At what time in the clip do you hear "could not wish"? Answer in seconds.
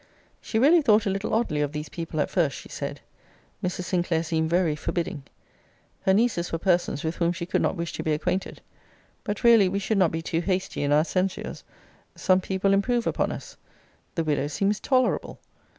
7.45-7.93